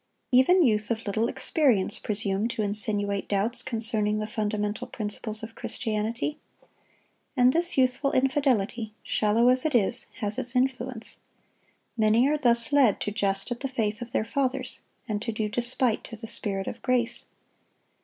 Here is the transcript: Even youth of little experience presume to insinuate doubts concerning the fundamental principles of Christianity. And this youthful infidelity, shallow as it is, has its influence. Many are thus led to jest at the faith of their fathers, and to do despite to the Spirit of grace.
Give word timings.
Even 0.31 0.63
youth 0.63 0.89
of 0.89 1.05
little 1.05 1.27
experience 1.27 1.99
presume 1.99 2.47
to 2.47 2.63
insinuate 2.63 3.29
doubts 3.29 3.61
concerning 3.61 4.17
the 4.17 4.25
fundamental 4.25 4.87
principles 4.87 5.43
of 5.43 5.53
Christianity. 5.53 6.39
And 7.37 7.53
this 7.53 7.77
youthful 7.77 8.11
infidelity, 8.11 8.95
shallow 9.03 9.49
as 9.49 9.63
it 9.63 9.75
is, 9.75 10.07
has 10.15 10.39
its 10.39 10.55
influence. 10.55 11.19
Many 11.95 12.27
are 12.27 12.37
thus 12.39 12.71
led 12.73 12.99
to 13.01 13.11
jest 13.11 13.51
at 13.51 13.59
the 13.59 13.67
faith 13.67 14.01
of 14.01 14.11
their 14.11 14.25
fathers, 14.25 14.79
and 15.07 15.21
to 15.21 15.31
do 15.31 15.47
despite 15.47 16.03
to 16.05 16.15
the 16.15 16.25
Spirit 16.25 16.65
of 16.65 16.81
grace. 16.81 17.29